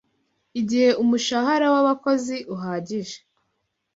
[0.59, 3.17] igihe umushahara w'abakozi uhagije